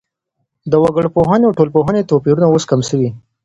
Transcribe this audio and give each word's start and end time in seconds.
د 0.71 0.73
وګړپوهني 0.83 1.45
او 1.47 1.55
ټولنپوهني 1.57 2.01
توپيرونه 2.11 2.47
اوس 2.49 2.63
کم 2.69 2.81
سوي 2.89 3.07
دي. 3.11 3.11